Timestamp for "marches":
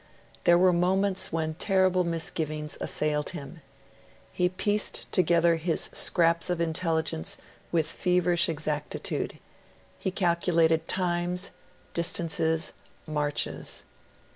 13.05-13.83